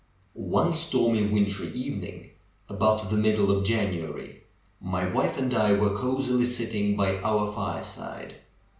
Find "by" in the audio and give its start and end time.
6.95-7.19